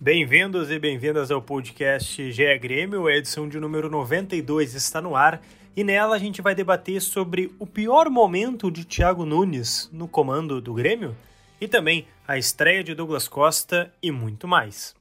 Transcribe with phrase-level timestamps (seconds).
[0.00, 5.42] Bem-vindos e bem-vindas ao podcast GE Grêmio, a edição de número 92 está no ar
[5.76, 10.60] e nela a gente vai debater sobre o pior momento de Thiago Nunes no comando
[10.60, 11.16] do Grêmio
[11.60, 14.94] e também a estreia de Douglas Costa e muito mais.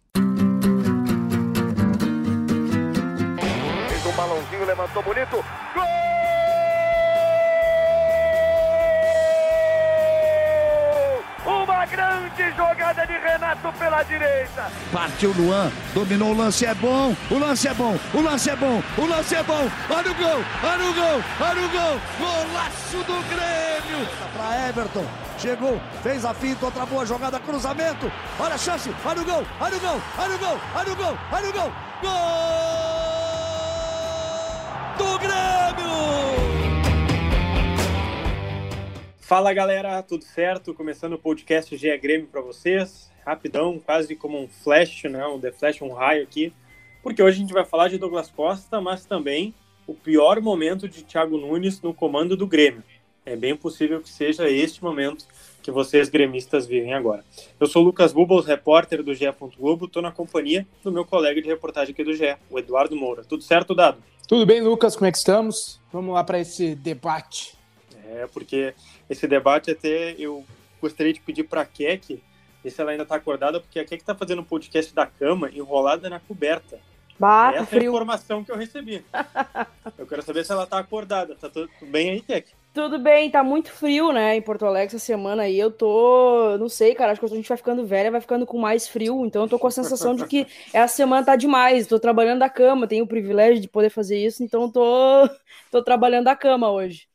[3.87, 5.45] Fez um balãozinho, levantou bonito.
[12.87, 14.71] Jogada de Renato pela direita.
[14.91, 18.81] Partiu Luan, dominou o lance, é bom, o lance é bom, o lance é bom,
[18.97, 19.69] o lance é bom.
[19.89, 21.99] Olha o gol, olha o gol, olha o gol.
[22.19, 24.07] Golaço do Grêmio.
[24.35, 25.05] Para Everton,
[25.37, 28.11] chegou, fez a finta, outra boa jogada, cruzamento.
[28.39, 31.17] Olha a chance, olha o gol, olha o gol, olha o gol, olha o gol,
[31.31, 31.71] olha o gol.
[32.01, 32.11] Gol
[34.97, 35.56] do Grêmio!
[39.27, 40.73] Fala galera, tudo certo?
[40.73, 45.27] Começando o podcast GE Grêmio para vocês, rapidão, quase como um flash, né?
[45.27, 46.53] Um The Flash, um raio aqui,
[47.03, 49.53] porque hoje a gente vai falar de Douglas Costa, mas também
[49.85, 52.81] o pior momento de Thiago Nunes no comando do Grêmio.
[53.25, 55.25] É bem possível que seja este momento
[55.61, 57.25] que vocês gremistas vivem agora.
[57.59, 59.25] Eu sou Lucas Bubbles, repórter do GE.
[59.59, 63.25] Globo, estou na companhia do meu colega de reportagem aqui do GE, o Eduardo Moura.
[63.25, 64.01] Tudo certo, Dado?
[64.25, 64.95] Tudo bem, Lucas?
[64.95, 65.81] Como é que estamos?
[65.91, 67.56] Vamos lá para esse debate.
[68.09, 68.73] É, porque
[69.09, 70.45] esse debate até eu
[70.81, 72.21] gostaria de pedir para a Kek,
[72.63, 75.49] ver se ela ainda está acordada, porque a Kek está fazendo um podcast da cama
[75.51, 76.79] enrolada na coberta.
[77.19, 77.89] Bah, Essa é a frio.
[77.89, 79.03] informação que eu recebi.
[79.97, 81.35] eu quero saber se ela está acordada.
[81.35, 82.51] Tá tudo bem aí, Kek?
[82.73, 85.57] Tudo bem, tá muito frio, né, em Porto Alegre essa semana aí.
[85.57, 88.59] Eu tô, não sei, cara, acho que a gente vai ficando velha, vai ficando com
[88.59, 91.87] mais frio, então eu tô com a sensação de que essa semana tá demais.
[91.87, 95.27] Tô trabalhando da cama, tenho o privilégio de poder fazer isso, então tô,
[95.71, 97.07] tô trabalhando da cama hoje.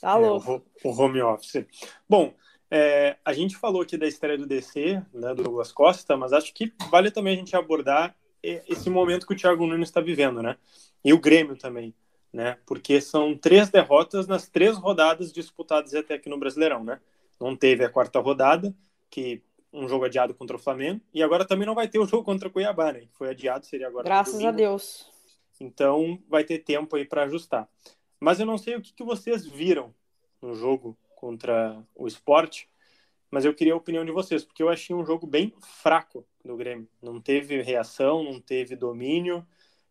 [0.00, 0.50] Tá É, o louco.
[0.84, 1.66] ho- o home office.
[2.08, 2.32] Bom,
[2.70, 6.52] é, a gente falou aqui da estreia do DC, né, do Douglas Costa, mas acho
[6.54, 10.56] que vale também a gente abordar esse momento que o Thiago Nunes está vivendo, né?
[11.04, 11.94] E o Grêmio também,
[12.32, 12.56] né?
[12.64, 16.98] Porque são três derrotas nas três rodadas disputadas até aqui no Brasileirão, né?
[17.38, 18.74] Não teve a quarta rodada,
[19.10, 19.42] que
[19.72, 22.48] um jogo adiado contra o Flamengo, e agora também não vai ter o jogo contra
[22.48, 23.00] o Cuiabá, né?
[23.00, 24.04] Que foi adiado, seria agora.
[24.04, 24.50] Graças a.
[24.50, 25.06] Deus.
[25.60, 27.68] Então vai ter tempo aí para ajustar.
[28.20, 29.94] Mas eu não sei o que, que vocês viram
[30.40, 32.68] no jogo contra o esporte,
[33.30, 36.56] mas eu queria a opinião de vocês, porque eu achei um jogo bem fraco do
[36.56, 36.88] Grêmio.
[37.02, 39.46] Não teve reação, não teve domínio.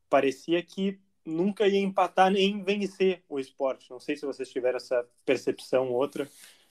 [0.09, 3.89] Parecia que nunca ia empatar nem vencer o esporte.
[3.89, 6.27] Não sei se vocês tiveram essa percepção ou outra.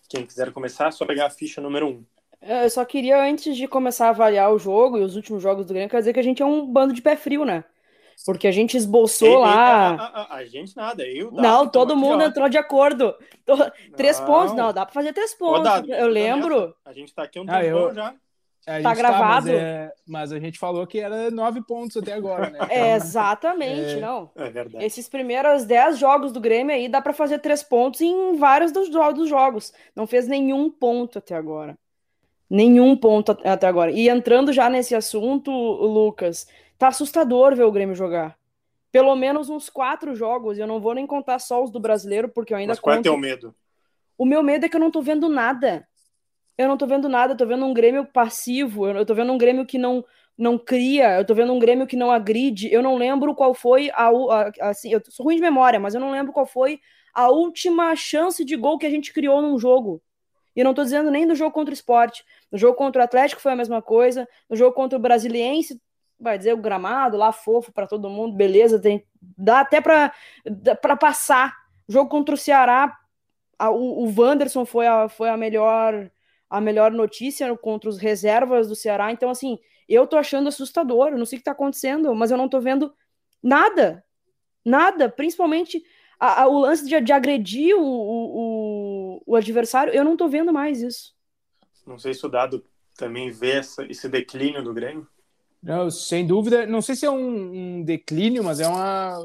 [0.09, 2.05] Quem quiser começar, é só pegar a ficha número um.
[2.41, 5.73] Eu só queria, antes de começar a avaliar o jogo e os últimos jogos do
[5.73, 7.65] Grêmio, quer dizer que a gente é um bando de pé frio, né?
[8.27, 9.89] Porque a gente esboçou Ei, ei, lá.
[9.89, 11.31] A, a- a- a gente nada, eu.
[11.31, 13.15] Dado, Não, todo mundo entrou de acordo.
[13.47, 15.63] To- Três pontos, não, dá pra fazer três Ô, pontos.
[15.65, 16.61] Dado, Eu lembro.
[16.61, 16.75] nessa.
[16.85, 18.15] A gente tá aqui um Ah, tempão eu- já.
[18.67, 19.47] A Tá gente gravado?
[19.47, 22.59] mas, é- mas a gente falou que era nove pontos até agora, né?
[22.71, 24.01] É, exatamente, É.
[24.01, 24.31] não.
[24.37, 24.85] É verdade.
[24.85, 28.91] Esses primeiros 10 jogos do Grêmio aí dá pra fazer três pontos em vários dos,
[28.91, 29.73] dos jogos.
[29.97, 31.79] Não fez nenhum ponto até agora.
[32.51, 33.91] Nenhum ponto at- até agora.
[33.91, 36.47] E entrando já nesse assunto, Lucas,
[36.79, 38.39] tá assustador ver o Grêmio jogar.
[38.91, 40.59] Pelo menos uns quatro jogos.
[40.59, 42.97] Eu não vou nem contar só os do brasileiro, porque eu ainda Mas qual é
[42.97, 43.05] conto.
[43.05, 43.55] teu medo?
[44.17, 45.87] O meu medo é que eu não tô vendo nada.
[46.57, 49.39] Eu não tô vendo nada, eu tô vendo um Grêmio passivo, eu tô vendo um
[49.39, 50.05] Grêmio que não
[50.37, 52.73] não cria, eu tô vendo um Grêmio que não agride.
[52.73, 56.01] Eu não lembro qual foi a, a- assim, eu sou ruim de memória, mas eu
[56.01, 56.81] não lembro qual foi
[57.13, 60.01] a última chance de gol que a gente criou num jogo.
[60.55, 62.21] E eu não tô dizendo nem do jogo contra o Sport.
[62.53, 65.81] No jogo contra o Atlético foi a mesma coisa, no jogo contra o Brasiliense,
[66.21, 71.55] vai dizer o gramado lá fofo pra todo mundo, beleza, tem dá até pra passar.
[71.89, 72.97] Jogo contra o Ceará,
[73.59, 76.11] a- o, o Wanderson foi a, foi a melhor
[76.51, 79.13] a melhor notícia contra os reservas do Ceará.
[79.13, 81.09] Então, assim, eu tô achando assustador.
[81.09, 82.91] Eu não sei o que tá acontecendo, mas eu não tô vendo
[83.43, 84.03] nada.
[84.65, 85.11] Nada.
[85.11, 85.83] Principalmente
[86.19, 88.39] a- a- o lance de, de agredir o, o,
[89.19, 89.93] o- o adversário.
[89.93, 91.15] Eu não tô vendo mais isso.
[91.87, 92.65] Não sei se o Dado
[92.97, 95.07] também vê essa- esse declínio do Grêmio.
[95.63, 99.25] Não, sem dúvida, não sei se é um, um declínio, mas é uma.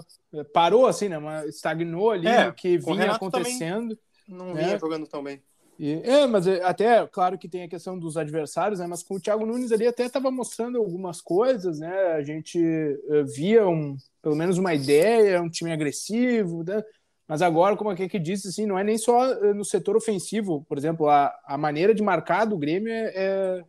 [0.52, 1.18] Parou assim, né?
[1.18, 3.12] Uma, estagnou ali É, no que o vinha também.
[3.16, 3.98] acontecendo.
[4.28, 4.66] Não É.
[4.66, 5.42] vinha jogando tão bem.
[5.80, 8.88] E- é, mas é, até, claro que tem a questão dos adversários, né?
[8.88, 12.14] Mas com o Thiago Nunes ali até estava mostrando algumas coisas, né?
[12.14, 16.82] A gente eh, via um, pelo menos uma ideia, um time agressivo, né?
[17.28, 20.64] Mas agora, como a que disse, assim, não é nem só eh, no setor ofensivo,
[20.68, 23.64] por exemplo, a, a maneira de marcar do Grêmio é, é,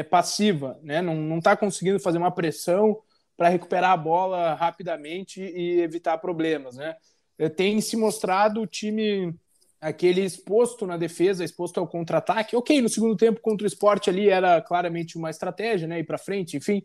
[0.00, 1.02] é passiva, né?
[1.02, 2.98] Não, não tá conseguindo fazer uma pressão
[3.36, 6.94] para recuperar a bola rapidamente e evitar problemas, né?
[7.38, 9.34] Eh, Tem se mostrado o time
[9.80, 12.54] aquele exposto na defesa, exposto ao contra-ataque.
[12.56, 15.98] Ok, no segundo tempo contra o esporte ali era claramente uma estratégia, né?
[16.00, 16.84] Ir para frente, enfim.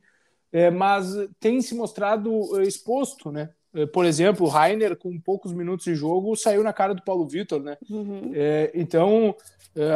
[0.51, 1.07] é, mas
[1.39, 3.49] tem se mostrado exposto, né?
[3.85, 7.61] Por exemplo, o Rainer, com poucos minutos de jogo, saiu na cara do Paulo Vitor,
[7.61, 7.77] né?
[7.89, 8.31] Uhum.
[8.33, 9.35] É, então,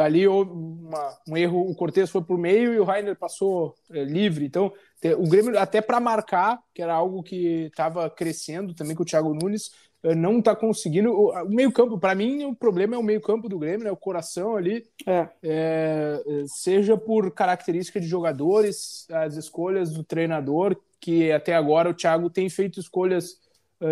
[0.04, 4.04] ali houve uma, um erro, o Cortez foi por meio e o Rainer passou é,
[4.04, 4.44] livre.
[4.44, 4.72] Então,
[5.18, 9.34] o Grêmio, até para marcar, que era algo que estava crescendo também com o Thiago
[9.34, 9.70] Nunes,
[10.02, 11.12] eh, não está conseguindo.
[11.12, 13.90] O, meio-campo, para mim, o problema é o meio-campo do Grêmio, né?
[13.90, 14.84] O coração ali.
[15.06, 15.28] É.
[15.42, 22.30] É, seja por característica de jogadores, as escolhas do treinador, que até agora o Thiago
[22.30, 23.41] tem feito escolhas, eh,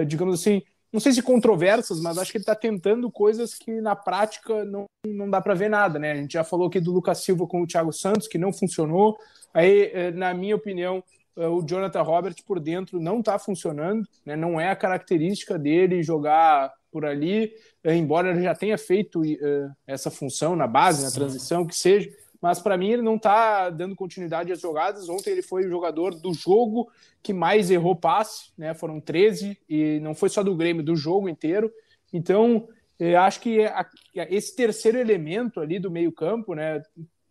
[0.06, 3.94] digamos assim, não sei se controversas, mas acho que ele está tentando coisas que na
[3.94, 6.12] prática não, não dá para ver nada, né?
[6.12, 9.16] A gente já falou aqui do Lucas Silva com o Thiago Santos, que não funcionou.
[9.54, 11.02] Aí, na minha opinião,
[11.36, 14.36] eh, o Jonathan Robert por dentro não está funcionando, né?
[14.36, 17.52] não é a característica dele jogar por ali,
[17.84, 19.22] eh, embora ele já tenha feito
[19.86, 22.10] essa função na base, na transição, que seja,
[22.40, 25.08] mas para mim ele não está dando continuidade às jogadas.
[25.08, 26.90] Ontem ele foi o jogador do jogo
[27.22, 28.72] que mais errou passe, né?
[28.74, 31.70] foram 13, e não foi só do Grêmio, do jogo inteiro.
[32.12, 32.68] Então,
[33.18, 33.58] acho que
[34.14, 36.82] esse terceiro elemento ali do meio-campo, né?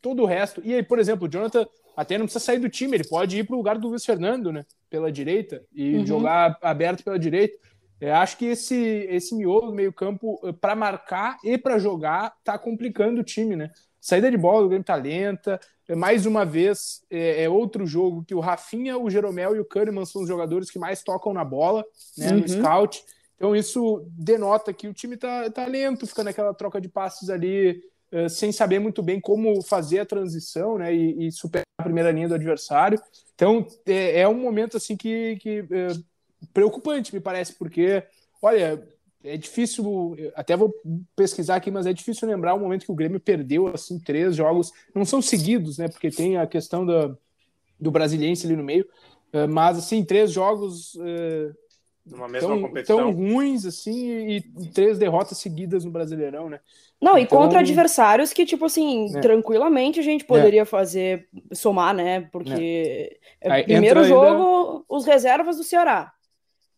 [0.01, 0.61] todo o resto.
[0.63, 1.65] E aí, por exemplo, o Jonathan
[1.95, 4.51] até não precisa sair do time, ele pode ir para o lugar do Luiz Fernando,
[4.53, 4.65] né?
[4.89, 6.05] Pela direita e uhum.
[6.05, 7.57] jogar aberto pela direita.
[7.99, 12.57] Eu acho que esse, esse miolo do meio-campo, eh, para marcar e para jogar, tá
[12.57, 13.69] complicando o time, né?
[14.01, 15.59] Saída de bola, o Grêmio tá lenta.
[15.87, 19.65] É, mais uma vez, é, é, outro jogo que o Rafinha, o Jeromel e o
[19.65, 21.83] Kahneman são os jogadores que mais tocam na bola,
[22.17, 22.31] né?
[22.31, 22.39] Uhum.
[22.39, 23.03] No scout.
[23.35, 27.81] Então isso denota que o time tá, tá lento, fica naquela troca de passes ali
[28.11, 32.11] eh, sem saber muito bem como fazer a transição né, e, e, superar a primeira
[32.11, 32.99] linha do adversário.
[33.35, 35.87] Então é, é um momento assim que, que é,
[36.51, 38.03] preocupante, me parece, porque,
[38.41, 38.83] olha,
[39.23, 40.73] é difícil, até vou
[41.15, 44.71] pesquisar aqui, mas é difícil lembrar o momento que o Grêmio perdeu assim três jogos,
[44.95, 45.87] não são seguidos, né?
[45.87, 47.15] Porque tem a questão da,
[47.79, 48.87] do brasiliense ali no meio,
[49.33, 50.95] eh, mas assim três jogos
[52.11, 52.97] numa mesma tão, competição.
[52.97, 54.41] Tão ruins, assim, e
[54.73, 56.59] três derrotas seguidas no Brasileirão, né?
[57.01, 57.21] Não, então...
[57.21, 59.19] e contra adversários que, tipo assim, é.
[59.19, 60.65] tranquilamente a gente poderia é.
[60.65, 62.21] fazer, somar, né?
[62.31, 63.63] Porque é.
[63.63, 64.85] primeiro jogo, ainda...
[64.89, 66.11] os reservas do Ceará.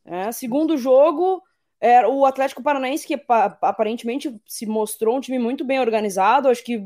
[0.05, 1.41] É, segundo jogo,
[1.81, 6.79] era o Atlético Paranaense, que aparentemente se mostrou um time muito bem organizado, acho que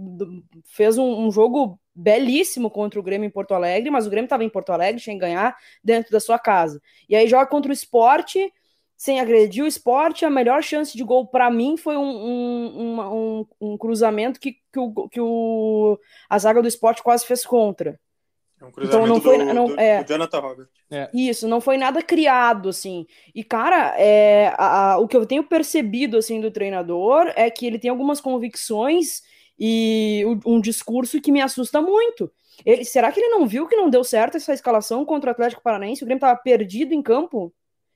[0.63, 4.45] fez um, um jogo belíssimo contra o Grêmio em Porto Alegre, mas o Grêmio estava
[4.45, 6.81] em Porto Alegre, tinha que ganhar dentro da sua casa.
[7.09, 8.49] E aí joga contra o esporte,
[8.95, 13.45] sem agredir o esporte, a melhor chance de gol para mim foi um, um, um,
[13.59, 15.99] um, cruzamento que, que, o, que o,
[16.29, 17.99] a zaga do esporte quase fez contra.
[18.61, 20.67] É um então não foi do, não, do, é, do Jonathan Robert.
[20.89, 21.09] É.
[21.13, 23.05] Isso, não foi nada criado assim.
[23.33, 27.65] E cara, é, a, a, o que eu tenho percebido assim do treinador é que
[27.65, 29.21] ele tem algumas convicções
[29.59, 32.31] e um discurso que me assusta muito.
[32.65, 35.61] Ele, será que ele não viu que não deu certo essa escalação contra o Atlético
[35.61, 36.03] Paranaense?
[36.03, 37.53] O Grêmio estava perdido em campo.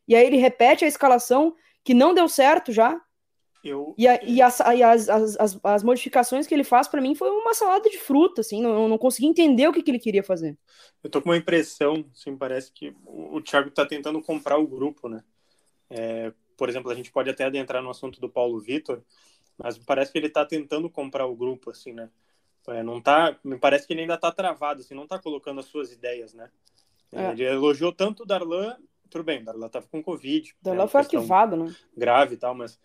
[0.07, 1.53] E aí ele repete a escalação
[1.83, 2.99] que não deu certo já.
[3.63, 3.93] Eu...
[3.97, 7.29] E, a, e, as, e as, as, as, modificações que ele faz para mim foi
[7.29, 10.57] uma salada de fruta, assim, não, não consegui entender o que, que ele queria fazer.
[11.03, 15.09] Eu tô com uma impressão, assim, parece que o, Thiago tá tentando comprar o grupo,
[15.09, 15.23] né?
[15.89, 19.03] É, por exemplo, a gente pode até adentrar no assunto do Paulo Vitor,
[19.57, 22.09] mas parece que ele está tentando comprar o grupo, assim, né?
[22.67, 25.65] É, não tá, me parece que ele ainda está travado, assim, não está colocando as
[25.65, 26.49] suas ideias, né?
[27.11, 27.31] É.
[27.31, 28.77] Ele elogiou tanto o Darlan,
[29.09, 30.55] tudo bem, o Darlan estava com Covid.
[30.61, 31.75] Darlan né, foi arquivado, né?
[31.97, 32.79] Grave e tal, mas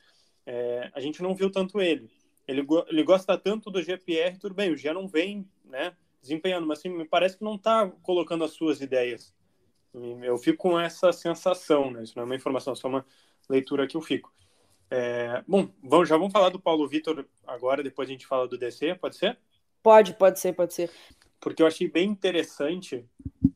[0.46, 2.10] é, a gente não viu tanto ele.
[2.46, 6.78] Ele, ele gosta tanto do GPR, tudo bem, o G não vem, né, desempenhando, mas
[6.78, 9.34] assim, me parece que não está colocando as suas ideias.
[10.22, 12.02] Eu fico com essa sensação, né?
[12.02, 13.06] Isso não é uma informação, é só uma
[13.48, 14.34] leitura que eu fico.
[14.90, 18.58] É, bom, vamos, já vamos falar do Paulo Vitor agora, depois a gente fala do
[18.58, 19.38] DC, pode ser?
[19.82, 20.90] Pode, pode ser, pode ser.
[21.40, 23.06] Porque eu achei bem interessante,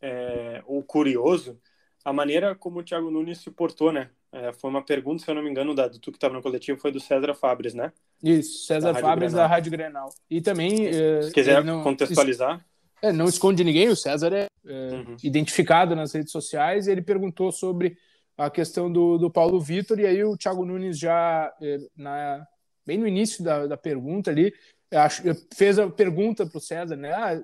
[0.00, 1.60] é, ou curioso,
[2.04, 4.10] a maneira como o Thiago Nunes se portou, né?
[4.32, 6.42] É, foi uma pergunta, se eu não me engano, da, do tu que estava no
[6.42, 7.92] coletivo, foi do César Fabres, né?
[8.22, 10.10] Isso, César da Fabres da Rádio Grenal.
[10.28, 10.86] E também.
[10.86, 12.64] É, se quiser não, contextualizar.
[13.00, 15.16] É, não esconde ninguém, o César é, é uhum.
[15.22, 17.96] identificado nas redes sociais e ele perguntou sobre
[18.36, 22.46] a questão do, do Paulo Vitor, e aí o Thiago Nunes já, eh, na,
[22.86, 24.54] bem no início da, da pergunta ali,
[24.92, 27.12] acho, fez a pergunta para o César, né?
[27.12, 27.42] Ah,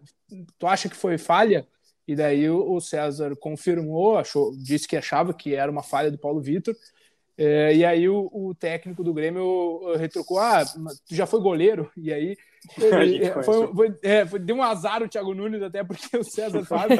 [0.57, 1.67] tu acha que foi falha?
[2.06, 6.40] E daí o César confirmou, achou, disse que achava que era uma falha do Paulo
[6.40, 6.75] Vitor.
[7.37, 11.90] É, e aí o, o, técnico do Grêmio retrucou: Ah, tu já foi goleiro?
[11.96, 12.37] E aí
[12.78, 16.62] ele, foi, foi, é, foi, deu um azar o Thiago Nunes, até porque o César
[16.66, 16.99] Fábio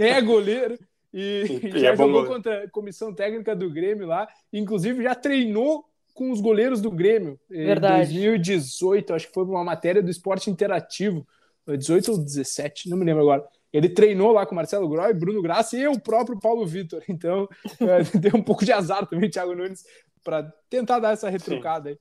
[0.00, 0.78] é goleiro.
[1.12, 4.28] E, e já é jogou contra a comissão técnica do Grêmio lá.
[4.52, 5.84] Inclusive já treinou
[6.14, 7.38] com os goleiros do Grêmio.
[7.48, 8.12] Verdade.
[8.12, 11.26] Em 2018, acho que foi uma matéria do esporte interativo.
[11.66, 13.44] 18 ou 17, não me lembro agora.
[13.76, 17.02] Ele treinou lá com Marcelo Groy, Bruno Graça e o próprio Paulo Vitor.
[17.08, 17.48] Então,
[17.80, 19.84] é, deu um pouco de azar também, Thiago Nunes,
[20.24, 21.98] para tentar dar essa retrucada aí.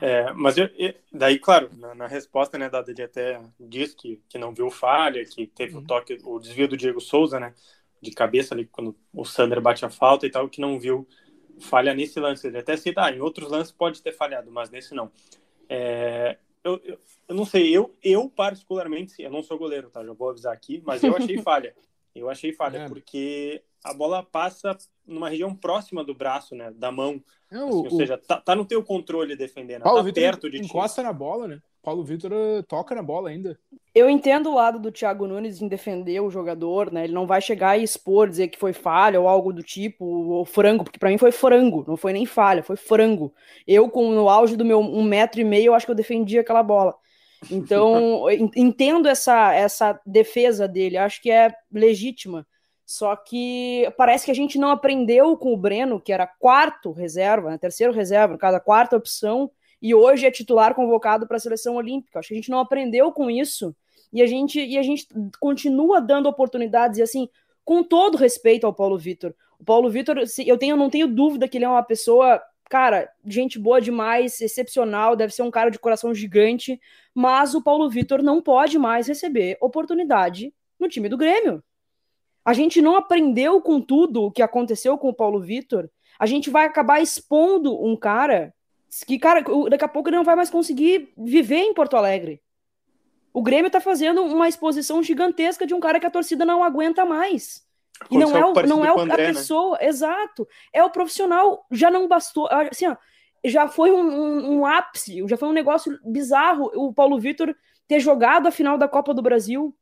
[0.00, 4.22] É, mas eu, eu, daí, claro, na, na, resposta, né, dada, ele até diz que,
[4.28, 5.82] que não viu falha, que teve uhum.
[5.82, 7.52] o toque, o desvio do Diego Souza, né,
[8.00, 11.06] de cabeça ali, quando o Sander bate a falta e tal, que não viu
[11.60, 12.46] falha nesse lance.
[12.46, 15.10] Ele até cita, ah, em outros lances pode ter falhado, mas nesse não.
[15.68, 16.98] É, eu, eu,
[17.28, 20.04] eu, não sei, eu, eu particularmente, eu não sou goleiro, tá?
[20.04, 21.74] Já vou avisar aqui, mas eu achei falha.
[22.14, 22.88] Eu achei falha, é.
[22.88, 24.76] porque a bola passa
[25.06, 26.70] numa região próxima do braço, né?
[26.72, 27.22] Da mão.
[27.50, 29.82] É, assim, o, ou seja, tá, tá no teu controle defendendo.
[29.82, 31.06] Paulo tá Vitor perto de encosta ti.
[31.06, 31.62] na bola, né?
[31.82, 33.58] Paulo Vitor eh, toca na bola ainda.
[33.94, 37.04] Eu entendo o lado do Thiago Nunes em defender o jogador, né?
[37.04, 40.44] Ele não vai chegar e expor, dizer que foi falha ou algo do tipo, ou
[40.44, 43.34] frango, porque para mim foi frango, não foi nem falha, foi frango.
[43.66, 46.38] Eu, com no auge do meu um metro e meio, eu acho que eu defendi
[46.38, 46.94] aquela bola.
[47.50, 52.46] Então, entendo essa, essa defesa dele, acho que é legítima.
[52.84, 57.50] Só que parece que a gente não aprendeu com o Breno, que era quarto reserva,
[57.50, 59.48] né, terceiro reserva, cada quarta opção,
[59.80, 62.18] e hoje é titular convocado para a seleção olímpica.
[62.18, 63.74] Acho que a gente não aprendeu com isso
[64.12, 65.06] e a gente e a gente
[65.38, 67.28] continua dando oportunidades e assim,
[67.64, 69.34] com todo respeito ao Paulo Vitor.
[69.58, 73.58] O Paulo Vitor, eu tenho não tenho dúvida que ele é uma pessoa cara, gente
[73.58, 76.80] boa demais, excepcional, deve ser um cara de coração gigante,
[77.12, 81.64] mas o Paulo Vitor não pode mais receber oportunidade no time do Grêmio.
[82.44, 85.90] A gente não aprendeu com tudo o que aconteceu com o Paulo Vitor.
[86.16, 88.54] A gente vai acabar expondo um cara
[89.06, 92.42] que, cara, daqui a pouco ele não vai mais conseguir viver em Porto Alegre.
[93.32, 97.04] O Grêmio tá fazendo uma exposição gigantesca de um cara que a torcida não aguenta
[97.04, 97.64] mais.
[98.10, 99.32] E não é, o, não é o, André, a né?
[99.34, 99.86] pessoa, né?
[99.86, 100.48] exato.
[100.72, 102.48] É o profissional, já não bastou.
[102.50, 102.96] Assim, ó,
[103.44, 107.54] já foi um, um, um ápice, já foi um negócio bizarro o Paulo Vitor
[107.86, 109.76] ter jogado a final da Copa do Brasil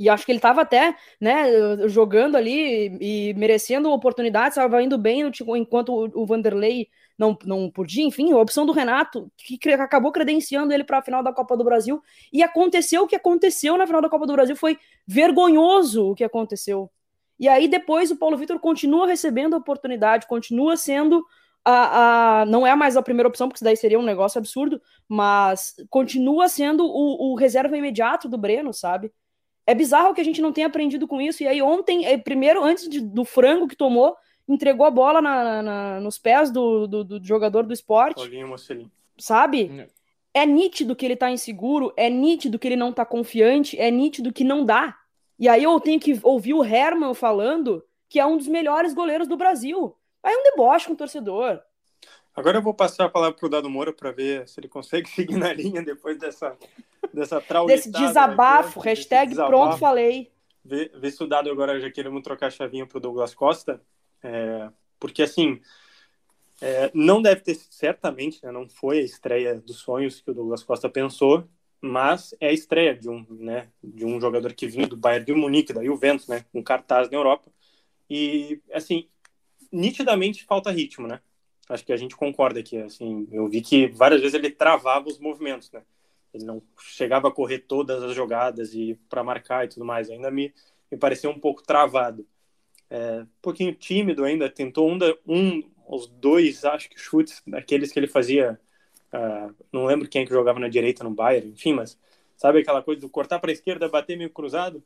[0.00, 5.30] e acho que ele estava até, né, jogando ali e merecendo oportunidades, estava indo bem
[5.58, 6.88] enquanto o Vanderlei
[7.20, 11.22] não, não podia, enfim, a opção do Renato, que acabou credenciando ele para a final
[11.22, 12.02] da Copa do Brasil.
[12.32, 16.24] E aconteceu o que aconteceu na final da Copa do Brasil, foi vergonhoso o que
[16.24, 16.90] aconteceu.
[17.38, 21.22] E aí depois o Paulo Vitor continua recebendo a oportunidade, continua sendo
[21.62, 24.80] a, a, não é mais a primeira opção, porque isso daí seria um negócio absurdo,
[25.06, 29.12] mas continua sendo o, o reserva imediato do Breno, sabe?
[29.66, 31.42] É bizarro que a gente não tenha aprendido com isso.
[31.42, 34.16] E aí, ontem, eh, primeiro, antes de, do frango que tomou,
[34.52, 38.20] entregou a bola na, na, nos pés do, do, do, jogador do esporte.
[39.18, 39.88] Sabe?
[40.34, 40.42] É.
[40.42, 44.32] é nítido que ele tá inseguro, é nítido que ele não tá confiante, é nítido
[44.32, 44.96] que não dá.
[45.38, 49.28] E aí eu tenho que ouvir o Herman falando que é um dos melhores goleiros
[49.28, 49.96] do Brasil.
[50.22, 51.60] Aí é um deboche com o torcedor.
[52.34, 55.36] Agora eu vou passar a palavra pro Dado Moura para ver se ele consegue seguir
[55.36, 56.56] na linha depois dessa
[57.12, 59.50] dessa Desse desabafo, aqui, hashtag desabafo.
[59.50, 60.30] pronto falei.
[60.64, 63.80] Ver, ver se o Dado agora já queremos trocar a chavinha pro Douglas Costa,
[64.22, 65.60] é, porque assim,
[66.60, 70.62] é, não deve ter, certamente, né, não foi a estreia dos sonhos que o Douglas
[70.62, 71.48] Costa pensou,
[71.80, 75.32] mas é a estreia de um, né, de um jogador que vinha do Bayern de
[75.32, 77.50] Munique, da Juventus, né, um cartaz na Europa,
[78.08, 79.08] e assim,
[79.72, 81.20] nitidamente falta ritmo, né?
[81.68, 85.18] Acho que a gente concorda aqui, assim, eu vi que várias vezes ele travava os
[85.18, 85.82] movimentos, né?
[86.34, 90.30] Ele não chegava a correr todas as jogadas e para marcar e tudo mais, ainda
[90.30, 90.52] me,
[90.90, 92.26] me pareceu um pouco travado.
[92.90, 97.98] É, um pouquinho tímido ainda, tentou um, um os dois, acho que chutes, daqueles que
[97.98, 98.58] ele fazia,
[99.12, 101.98] uh, não lembro quem é que jogava na direita no Bayern, enfim, mas
[102.36, 104.82] sabe aquela coisa do cortar para a esquerda, bater meio cruzado?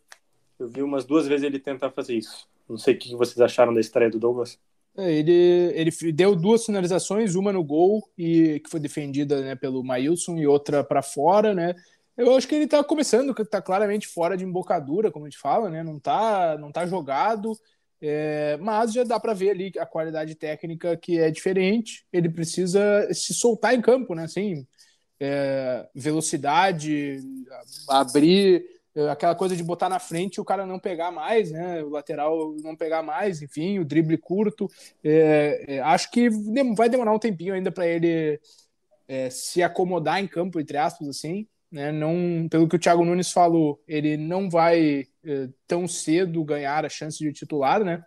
[0.59, 2.49] Eu vi umas duas vezes ele tentar fazer isso.
[2.69, 4.59] Não sei o que vocês acharam da estreia do Douglas.
[4.97, 5.33] É, ele,
[5.75, 10.47] ele deu duas finalizações, uma no gol e que foi defendida né, pelo Maílson e
[10.47, 11.75] outra para fora, né?
[12.17, 15.69] Eu acho que ele está começando, está claramente fora de embocadura, como a gente fala,
[15.69, 15.83] né?
[15.83, 17.59] Não está não tá jogado,
[18.01, 22.05] é, mas já dá para ver ali a qualidade técnica que é diferente.
[22.13, 24.25] Ele precisa se soltar em campo, né?
[24.25, 24.67] Assim,
[25.19, 27.19] é, velocidade,
[27.89, 31.83] abrir é, aquela coisa de botar na frente e o cara não pegar mais, né?
[31.83, 34.69] O lateral não pegar mais, enfim, o drible curto.
[35.03, 36.29] É, é, acho que
[36.77, 38.41] vai demorar um tempinho ainda para ele
[39.31, 41.47] se acomodar em campo, entre aspas, assim.
[41.75, 41.91] Né?
[41.91, 46.89] Não, pelo que o Thiago Nunes falou, ele não vai é, tão cedo ganhar a
[46.89, 48.01] chance de titular, né?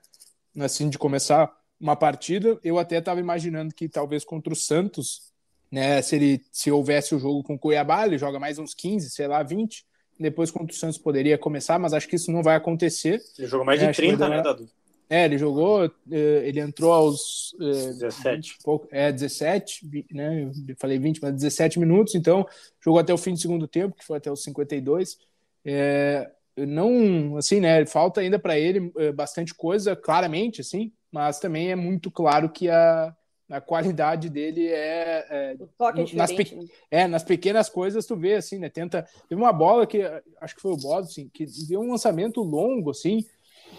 [0.58, 2.58] Assim, de começar uma partida.
[2.64, 5.34] Eu até estava imaginando que talvez contra o Santos,
[5.70, 6.02] né?
[6.02, 9.28] Se ele se houvesse o jogo com o Cuiabá, ele joga mais uns 15, sei
[9.28, 9.86] lá, 20
[10.20, 13.22] depois contra o Santos poderia começar, mas acho que isso não vai acontecer.
[13.38, 14.68] Ele jogou mais de 30, é, né, Dadu?
[15.10, 18.52] É, ele jogou, eh, ele entrou aos 17.
[18.52, 20.44] Eh, pouco, é, 17, né?
[20.44, 22.46] Eu falei 20, mas 17 minutos, então
[22.84, 25.18] jogou até o fim do segundo tempo, que foi até os 52.
[25.64, 27.86] É, não, assim, né?
[27.86, 32.70] Falta ainda para ele eh, bastante coisa, claramente, assim, mas também é muito claro que
[32.70, 33.16] a,
[33.50, 36.54] a qualidade dele é, é, é nas, pe...
[36.54, 36.66] né?
[36.92, 38.70] é, nas pequenas coisas tu vê assim, né?
[38.70, 40.02] Tenta teve uma bola que
[40.42, 43.26] acho que foi o Bodo, assim, que deu um lançamento longo assim,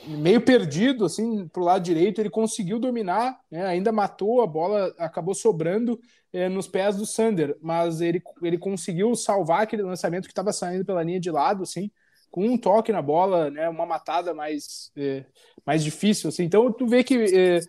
[0.07, 3.67] meio perdido assim pro lado direito, ele conseguiu dominar, né?
[3.67, 5.99] Ainda matou a bola, acabou sobrando
[6.33, 10.85] é, nos pés do Sander, mas ele ele conseguiu salvar aquele lançamento que estava saindo
[10.85, 11.91] pela linha de lado, assim
[12.31, 15.25] com um toque na bola, né, uma matada mais, é,
[15.65, 16.29] mais difícil.
[16.29, 16.45] Assim.
[16.45, 17.61] Então, tu vê que é,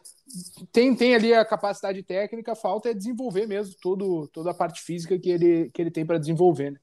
[0.71, 5.17] tem, tem ali a capacidade técnica, falta é desenvolver mesmo todo, toda a parte física
[5.17, 6.71] que ele, que ele tem para desenvolver.
[6.71, 6.79] Né?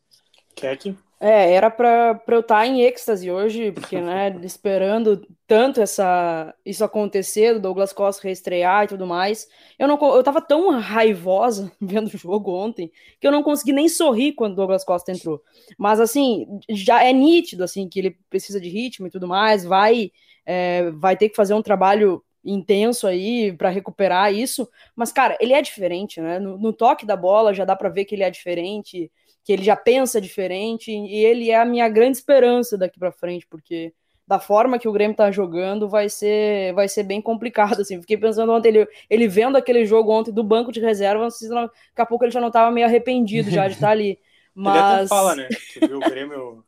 [1.18, 6.84] É, era para eu estar tá em êxtase hoje, porque, né, esperando tanto essa, isso
[6.84, 9.48] acontecer, do Douglas Costa reestrear e tudo mais.
[9.78, 13.88] Eu não eu tava tão raivosa vendo o jogo ontem que eu não consegui nem
[13.88, 15.42] sorrir quando o Douglas Costa entrou.
[15.78, 20.10] Mas, assim, já é nítido, assim, que ele precisa de ritmo e tudo mais, vai,
[20.44, 24.68] é, vai ter que fazer um trabalho intenso aí para recuperar isso.
[24.94, 26.38] Mas, cara, ele é diferente, né?
[26.38, 29.10] No, no toque da bola já dá para ver que ele é diferente
[29.46, 33.46] que ele já pensa diferente e ele é a minha grande esperança daqui para frente,
[33.46, 33.94] porque
[34.26, 38.00] da forma que o Grêmio tá jogando vai ser vai ser bem complicado assim.
[38.00, 42.04] Fiquei pensando ontem ele, ele vendo aquele jogo ontem do banco de reserva, daqui a
[42.04, 44.18] pouco ele já não tava meio arrependido já de estar ali.
[44.52, 46.64] Mas ele até fala, né, que viu o Grêmio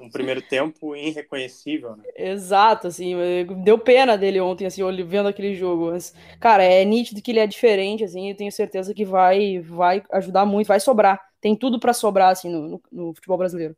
[0.00, 2.04] um primeiro tempo irreconhecível, né?
[2.16, 3.14] Exato, assim,
[3.62, 5.90] deu pena dele ontem, assim, vendo aquele jogo.
[5.90, 10.02] Mas, cara, é nítido que ele é diferente, assim, eu tenho certeza que vai, vai
[10.10, 13.74] ajudar muito, vai sobrar tem tudo para sobrar assim no, no, futebol brasileiro.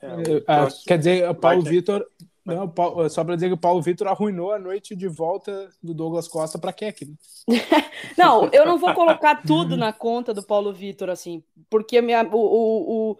[0.00, 2.04] É, é ah, quer dizer, o Paulo Vitor.
[2.44, 5.92] Não, Paulo, só para dizer que o Paulo Vitor arruinou a noite de volta do
[5.92, 7.04] Douglas Costa para Keck.
[7.04, 7.14] Né?
[8.16, 12.38] não, eu não vou colocar tudo na conta do Paulo Vitor, assim, porque minha, o,
[12.38, 13.18] o, o,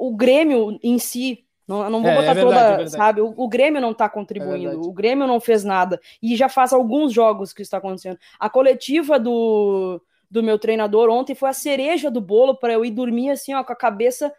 [0.00, 3.20] o Grêmio em si não, não vou é, botar é verdade, toda, é sabe?
[3.20, 6.00] O, o, Grêmio não está contribuindo, é o Grêmio não fez nada.
[6.20, 8.18] E já faz alguns jogos que isso está acontecendo.
[8.40, 12.90] A coletiva do, do meu treinador ontem foi a cereja do bolo para eu ir
[12.90, 14.32] dormir assim, ó, com a cabeça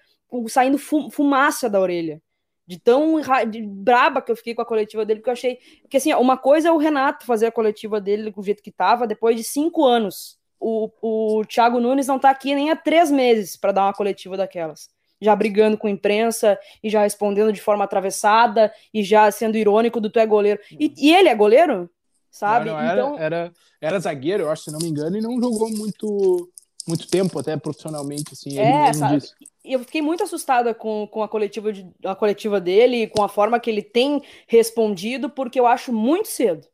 [0.49, 2.21] saindo fumaça da orelha.
[2.67, 5.59] De tão de braba que eu fiquei com a coletiva dele, porque eu achei.
[5.83, 9.07] Porque assim, uma coisa é o Renato fazer a coletiva dele do jeito que tava,
[9.07, 10.37] depois de cinco anos.
[10.59, 14.35] O, o Thiago Nunes não tá aqui nem há três meses para dar uma coletiva
[14.35, 14.89] daquelas.
[15.21, 20.01] Já brigando com a imprensa e já respondendo de forma atravessada e já sendo irônico
[20.01, 20.59] do tu é goleiro.
[20.71, 21.89] E, e ele é goleiro?
[22.31, 22.67] sabe?
[22.67, 23.19] Não, não, era, então...
[23.19, 26.49] era, era zagueiro, eu acho, se não me engano, e não jogou muito,
[26.87, 28.57] muito tempo até profissionalmente, assim.
[28.57, 29.21] É, sabe?
[29.63, 33.59] eu fiquei muito assustada com, com a, coletiva de, a coletiva dele, com a forma
[33.59, 36.65] que ele tem respondido, porque eu acho muito cedo.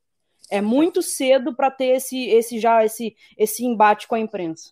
[0.50, 4.72] É muito cedo para ter esse, esse já esse, esse embate com a imprensa.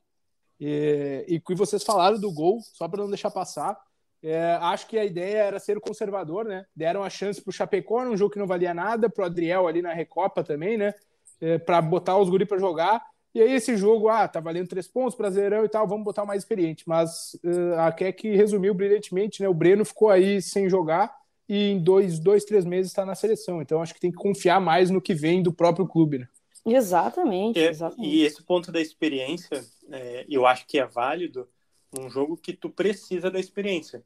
[0.60, 3.78] E, e vocês falaram do gol, só para não deixar passar,
[4.24, 6.66] é, acho que a ideia era ser o conservador, né?
[6.76, 9.68] Deram a chance para o Chapecó num jogo que não valia nada, para o Adriel
[9.68, 10.94] ali na Recopa também, né?
[11.40, 13.04] É, para botar os guri para jogar.
[13.36, 16.28] E aí esse jogo, ah, tá valendo três pontos, Brasileirão e tal, vamos botar o
[16.28, 16.86] mais experiente.
[16.88, 19.50] Mas uh, a Keck resumiu brilhantemente, né?
[19.50, 21.14] O Breno ficou aí sem jogar
[21.48, 23.62] e em dois, dois três meses está na seleção.
[23.62, 26.28] Então acho que tem que confiar mais no que vem do próprio clube, né?
[26.66, 28.10] Exatamente, é, exatamente.
[28.10, 31.48] E esse ponto da experiência, é, eu acho que é válido
[31.92, 34.04] num jogo que tu precisa da experiência.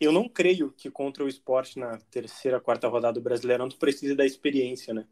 [0.00, 4.16] Eu não creio que contra o esporte na terceira, quarta rodada do Brasileirão tu precisa
[4.16, 5.06] da experiência, né?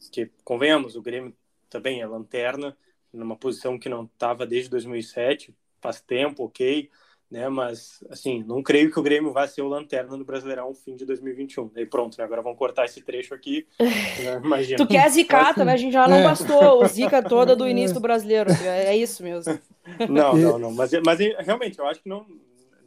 [0.00, 1.36] Porque, convenhamos, o Grêmio
[1.68, 2.76] também é lanterna,
[3.12, 6.88] numa posição que não estava desde 2007, faz tempo, ok,
[7.30, 7.48] né?
[7.48, 10.96] Mas, assim, não creio que o Grêmio vá ser o lanterna do Brasileirão no fim
[10.96, 11.70] de 2021.
[11.76, 12.24] E pronto, né?
[12.24, 13.66] agora vamos cortar esse trecho aqui.
[13.78, 14.40] Né?
[14.42, 14.76] Imagina.
[14.78, 16.24] tu quer zicar também, a gente já não é.
[16.24, 18.50] bastou o zica toda do início do Brasileiro.
[18.50, 19.58] É, é isso mesmo.
[20.08, 20.70] Não, não, não.
[20.70, 22.26] Mas, mas realmente, eu acho que não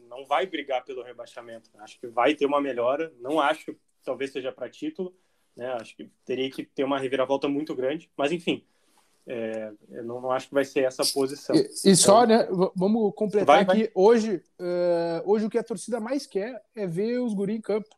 [0.08, 1.70] não vai brigar pelo rebaixamento.
[1.78, 3.12] Acho que vai ter uma melhora.
[3.18, 5.14] Não acho que talvez seja para título.
[5.56, 5.66] Né?
[5.72, 8.10] Acho que teria que ter uma reviravolta muito grande.
[8.16, 8.62] Mas, enfim,
[9.26, 11.54] é, eu não, não, acho que vai ser essa posição.
[11.54, 12.70] E, e só, então, né?
[12.74, 13.82] Vamos completar vai, aqui.
[13.84, 13.92] Vai.
[13.94, 17.88] Hoje, uh, hoje o que a torcida mais quer é ver os guri em campo.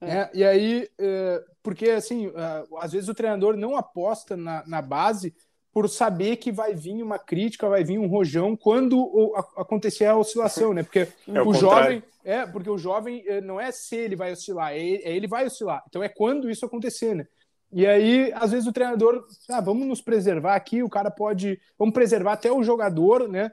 [0.00, 0.06] É.
[0.06, 0.30] Né?
[0.32, 5.34] E aí, uh, porque assim, uh, às vezes o treinador não aposta na, na base
[5.70, 10.06] por saber que vai vir uma crítica, vai vir um rojão quando o, a, acontecer
[10.06, 10.82] a oscilação, né?
[10.82, 14.32] Porque é o, o jovem é porque o jovem eh, não é se ele vai
[14.32, 15.84] oscilar, é, é ele vai oscilar.
[15.86, 17.26] Então é quando isso acontecer, né?
[17.76, 21.92] E aí, às vezes o treinador, ah, vamos nos preservar aqui, o cara pode, vamos
[21.92, 23.50] preservar até o jogador, né?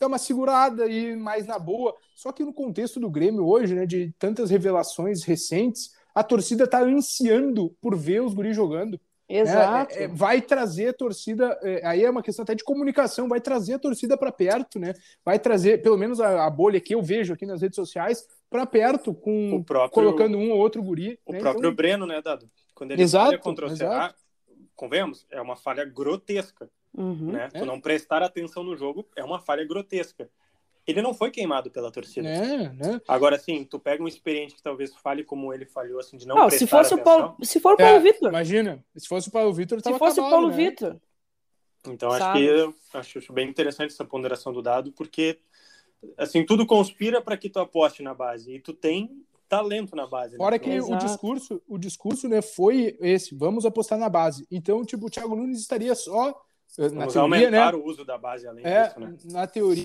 [0.00, 1.94] Dá uma segurada e mais na boa.
[2.14, 6.80] Só que no contexto do Grêmio hoje, né, de tantas revelações recentes, a torcida tá
[6.82, 8.98] ansiando por ver os guris jogando.
[9.28, 9.94] Exato.
[9.98, 13.40] É, é, vai trazer a torcida, é, aí é uma questão até de comunicação, vai
[13.40, 14.94] trazer a torcida para perto, né?
[15.22, 18.64] Vai trazer, pelo menos a, a, bolha que eu vejo aqui nas redes sociais, para
[18.64, 21.18] perto, com próprio, colocando um ou outro guri.
[21.26, 21.38] O né?
[21.38, 21.74] próprio então...
[21.74, 22.46] Breno, né, Dado?
[22.82, 24.12] Quando ele exato, falha contra o Ceará,
[24.74, 26.68] convenhamos, é uma falha grotesca.
[26.92, 27.48] Uhum, né?
[27.52, 27.60] É.
[27.60, 30.28] Tu não prestar atenção no jogo é uma falha grotesca.
[30.84, 32.28] Ele não foi queimado pela torcida.
[32.28, 33.00] É, né?
[33.06, 36.34] Agora, sim, tu pega um experiente que talvez fale como ele falhou, assim, de não,
[36.34, 36.98] não se fosse atenção.
[36.98, 38.28] o Paulo, Se for o Paulo é, Vitor.
[38.30, 40.56] Imagina, se fosse o Paulo Vitor, Se fosse acabado, o Paulo né?
[40.56, 41.00] Vitor.
[41.86, 45.38] Então, acho que acho, acho bem interessante essa ponderação do dado, porque
[46.18, 48.52] assim, tudo conspira para que tu aposte na base.
[48.52, 50.32] E tu tem talento na base.
[50.32, 50.38] Né?
[50.38, 50.94] Fora que Exato.
[50.94, 54.46] o discurso, o discurso, né, foi esse, vamos apostar na base.
[54.50, 56.30] Então, tipo, o Thiago Nunes estaria só
[56.78, 57.78] eh, na vamos teoria, aumentar né?
[57.78, 59.16] o uso da base além é, disso, né?
[59.26, 59.84] Na teoria,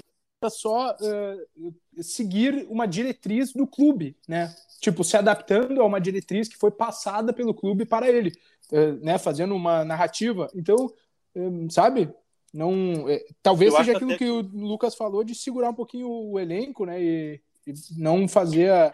[0.50, 4.56] só uh, seguir uma diretriz do clube, né?
[4.80, 8.32] Tipo, se adaptando a uma diretriz que foi passada pelo clube para ele,
[8.72, 9.18] uh, né?
[9.18, 10.48] Fazendo uma narrativa.
[10.56, 10.78] Então,
[11.36, 12.10] um, sabe?
[12.54, 13.06] Não,
[13.44, 16.86] talvez Eu seja aquilo que, que o Lucas falou de segurar um pouquinho o elenco,
[16.86, 17.04] né?
[17.04, 18.94] E, e não fazer a,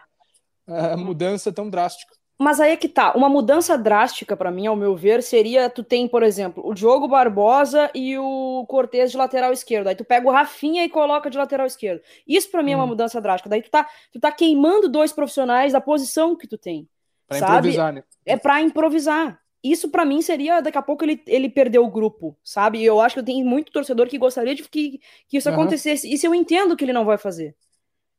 [0.97, 2.13] mudança tão drástica.
[2.39, 3.13] Mas aí é que tá.
[3.13, 7.07] Uma mudança drástica, para mim, ao meu ver, seria tu tem, por exemplo, o Diogo
[7.07, 9.87] Barbosa e o Cortez de lateral esquerdo.
[9.87, 12.01] Aí tu pega o Rafinha e coloca de lateral esquerdo.
[12.27, 12.73] Isso para mim hum.
[12.73, 12.87] é uma hum.
[12.87, 13.49] mudança drástica.
[13.49, 16.87] Daí tu tá, tu tá queimando dois profissionais da posição que tu tem.
[17.27, 17.53] Pra sabe?
[17.69, 18.03] improvisar, né?
[18.25, 19.39] É para improvisar.
[19.63, 22.83] Isso para mim seria, daqui a pouco ele, ele perdeu o grupo, sabe?
[22.83, 24.99] Eu acho que tem muito torcedor que gostaria de que,
[25.29, 25.55] que isso uhum.
[25.55, 26.11] acontecesse.
[26.11, 27.55] Isso eu entendo que ele não vai fazer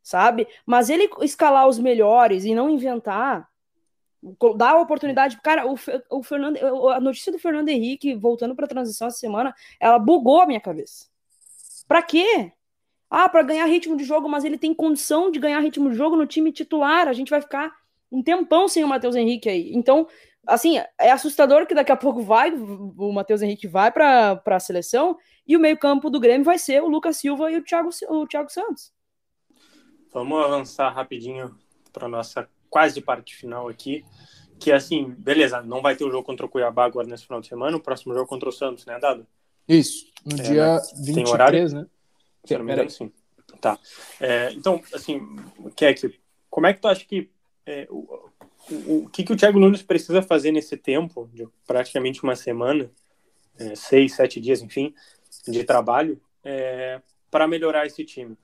[0.04, 0.46] sabe?
[0.66, 3.48] Mas ele escalar os melhores e não inventar,
[4.56, 5.40] dar a oportunidade.
[5.42, 5.74] Cara, o,
[6.10, 6.58] o Fernando,
[6.90, 10.60] a notícia do Fernando Henrique voltando para a transição essa semana, ela bugou a minha
[10.60, 11.06] cabeça.
[11.88, 12.52] Para quê?
[13.10, 16.16] Ah, para ganhar ritmo de jogo, mas ele tem condição de ganhar ritmo de jogo
[16.16, 17.08] no time titular.
[17.08, 17.72] A gente vai ficar
[18.12, 19.72] um tempão sem o Matheus Henrique aí.
[19.74, 20.06] Então,
[20.46, 25.16] assim, é assustador que daqui a pouco vai, o Matheus Henrique vai para a seleção
[25.46, 28.50] e o meio-campo do Grêmio vai ser o Lucas Silva e o Thiago, o Thiago
[28.50, 28.93] Santos.
[30.14, 31.58] Vamos avançar rapidinho
[31.92, 34.04] para nossa quase parte final aqui.
[34.60, 37.48] Que assim, beleza, não vai ter o jogo contra o Cuiabá agora nesse final de
[37.48, 39.26] semana, o próximo jogo contra o Santos, né, Dado?
[39.68, 40.82] Isso, no é, dia né?
[40.98, 41.74] 23, tem horário?
[41.74, 41.86] né?
[42.44, 43.12] Se não me engano, sim.
[43.60, 43.78] Tá.
[44.20, 45.36] É, então, assim,
[45.74, 47.28] Keck, como é que tu acha que
[47.66, 48.30] é, o,
[48.70, 52.90] o, o, que, que o Thiago Nunes precisa fazer nesse tempo, de praticamente uma semana,
[53.58, 54.94] é, seis, sete dias, enfim,
[55.48, 57.00] de trabalho, é,
[57.30, 58.36] para melhorar esse time?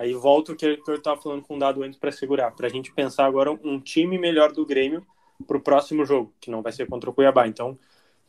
[0.00, 2.70] Aí volta o que eu estava falando com o Dado antes para segurar, para a
[2.70, 5.06] gente pensar agora um time melhor do Grêmio
[5.46, 7.46] para o próximo jogo, que não vai ser contra o Cuiabá.
[7.46, 7.78] Então, o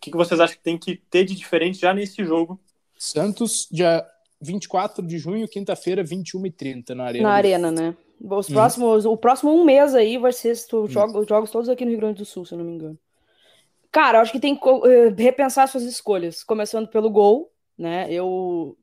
[0.01, 2.59] que, que vocês acham que tem que ter de diferente já nesse jogo?
[2.97, 4.05] Santos, dia
[4.41, 7.29] 24 de junho, quinta-feira, 21h30 na Arena.
[7.29, 7.95] Na Arena, né?
[8.19, 8.53] Os hum.
[8.53, 10.89] próximos, O próximo um mês aí vai ser hum.
[10.89, 12.99] jogos, jogos todos aqui no Rio Grande do Sul, se eu não me engano.
[13.89, 18.11] Cara, eu acho que tem que uh, repensar suas escolhas, começando pelo gol, né?
[18.11, 18.75] Eu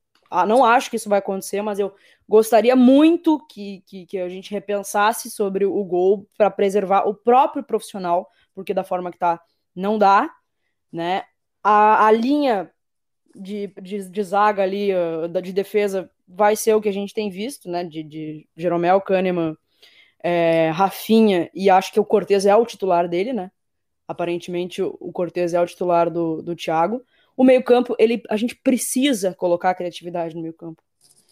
[0.47, 1.95] não acho que isso vai acontecer, mas eu
[2.29, 7.63] gostaria muito que, que, que a gente repensasse sobre o gol para preservar o próprio
[7.63, 9.41] profissional, porque da forma que tá,
[9.75, 10.31] não dá,
[10.93, 11.25] né?
[11.63, 12.71] A, a linha
[13.35, 17.31] de, de, de zaga ali, uh, de defesa, vai ser o que a gente tem
[17.31, 17.85] visto, né?
[17.85, 19.57] De, de Jeromel, Kahneman,
[20.23, 23.51] é, Rafinha, e acho que o Cortez é o titular dele, né?
[24.07, 27.05] Aparentemente o Cortez é o titular do, do Thiago.
[27.39, 30.83] O meio-campo, ele a gente precisa colocar a criatividade no meio-campo.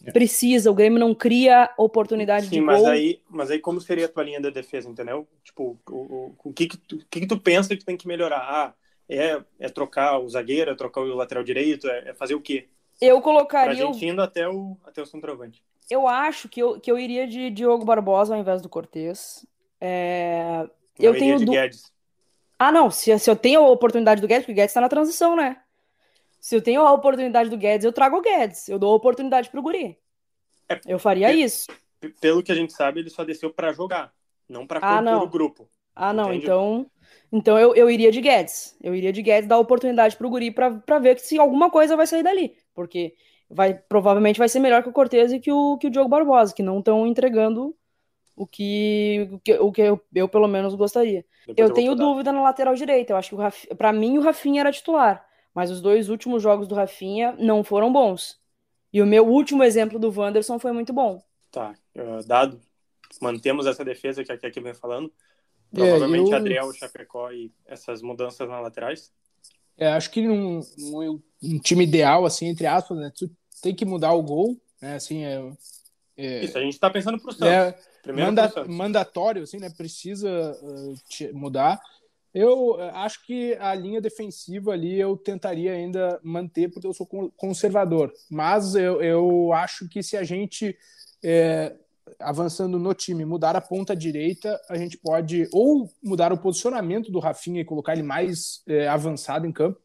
[0.04, 0.12] É.
[0.12, 2.88] Precisa, o Grêmio não cria oportunidade Sim, de mas gol.
[2.88, 5.26] Aí, mas aí como seria a tua linha de defesa, entendeu?
[5.42, 8.38] Tipo, o, o, o que, que, tu, que, que tu pensa que tem que melhorar?
[8.38, 8.74] Ah,
[9.08, 12.68] é, é trocar o zagueiro, é trocar o lateral direito, é, é fazer o quê?
[13.00, 13.74] Eu colocaria.
[13.74, 15.60] Pra gente indo até o, até o centroavante.
[15.90, 19.44] Eu acho que eu, que eu iria de Diogo Barbosa ao invés do Cortez.
[19.80, 20.68] É...
[20.96, 21.38] Eu, eu tenho.
[21.38, 21.50] De du...
[21.50, 21.92] Guedes.
[22.56, 22.92] Ah, não.
[22.92, 25.56] Se, se eu tenho a oportunidade do Guedes, porque o Guedes tá na transição, né?
[26.46, 28.68] Se eu tenho a oportunidade do Guedes, eu trago o Guedes.
[28.68, 29.98] Eu dou a oportunidade pro Guri.
[30.68, 31.66] É, eu faria isso.
[32.20, 34.12] Pelo que a gente sabe, ele só desceu para jogar,
[34.48, 35.68] não para ah, compor o grupo.
[35.92, 36.26] Ah, não.
[36.26, 36.44] Entende?
[36.44, 36.86] Então,
[37.32, 38.76] então eu, eu iria de Guedes.
[38.80, 42.06] Eu iria de Guedes dar a oportunidade pro Guri para ver se alguma coisa vai
[42.06, 42.56] sair dali.
[42.72, 43.16] Porque
[43.50, 46.54] vai, provavelmente vai ser melhor que o Cortez e que o, que o Diogo Barbosa,
[46.54, 47.74] que não estão entregando
[48.36, 51.24] o que, o que, o que eu, eu, pelo menos gostaria.
[51.44, 53.12] Depois eu, eu tenho dúvida na lateral direita.
[53.12, 55.25] Eu acho que para mim o Rafinha era titular.
[55.56, 58.38] Mas os dois últimos jogos do Rafinha não foram bons.
[58.92, 61.18] E o meu último exemplo do Wanderson foi muito bom.
[61.50, 62.60] Tá, uh, dado.
[63.22, 65.10] Mantemos essa defesa que aqui vem falando.
[65.72, 66.36] Provavelmente é, eu...
[66.36, 69.10] Adriel, Chapecó e essas mudanças nas laterais.
[69.78, 73.10] É, acho que num, num, um time ideal, assim, entre aspas, né?
[73.16, 73.30] Tu
[73.62, 74.96] tem que mudar o gol, né?
[74.96, 75.52] Assim, é,
[76.18, 77.48] é Isso, a gente está pensando pro Santos.
[77.48, 78.76] É, manda, Santos.
[78.76, 79.70] Mandatório, assim, né?
[79.70, 80.94] Precisa uh,
[81.32, 81.80] mudar.
[82.36, 87.06] Eu eh, acho que a linha defensiva ali eu tentaria ainda manter, porque eu sou
[87.34, 88.12] conservador.
[88.30, 90.76] Mas eu, eu acho que se a gente,
[91.24, 91.74] é,
[92.20, 97.20] avançando no time, mudar a ponta direita, a gente pode ou mudar o posicionamento do
[97.20, 99.80] Rafinha e colocar ele mais é, avançado em campo,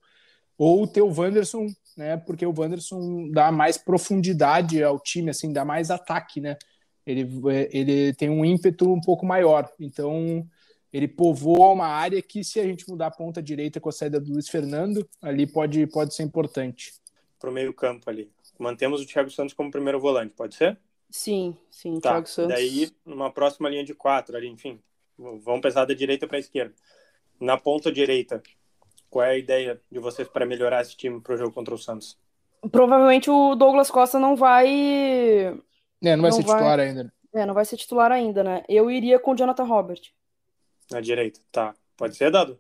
[0.58, 2.18] ou ter o Wanderson, né?
[2.18, 6.58] Porque o Wanderson dá mais profundidade ao time, assim, dá mais ataque, né?
[7.06, 7.30] Ele,
[7.72, 9.72] ele tem um ímpeto um pouco maior.
[9.80, 10.46] Então
[10.92, 14.20] ele povoa uma área que, se a gente mudar a ponta direita com a saída
[14.20, 16.94] do Luiz Fernando, ali pode, pode ser importante.
[17.40, 18.32] Para o meio-campo ali.
[18.60, 20.78] Mantemos o Thiago Santos como primeiro volante, pode ser?
[21.10, 22.12] Sim, sim, tá.
[22.12, 22.56] Thiago Santos.
[22.56, 24.80] Daí, numa próxima linha de quatro, ali, enfim,
[25.18, 26.74] vamos pesar da direita para a esquerda.
[27.40, 28.44] Na ponta direita,
[29.10, 31.78] qual é a ideia de vocês para melhorar esse time para o jogo contra o
[31.78, 32.18] Santos?
[32.72, 34.68] Provavelmente o Douglas Costa não vai.
[36.04, 36.56] É, não vai não ser vai...
[36.56, 37.04] titular ainda.
[37.04, 37.12] Né?
[37.34, 38.64] É, não vai ser titular ainda, né?
[38.70, 40.02] Eu iria com o Jonathan Robert.
[40.92, 41.74] Na direita, tá.
[41.96, 42.60] Pode ser, Dado?